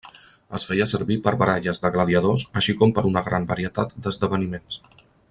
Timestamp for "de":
1.85-1.91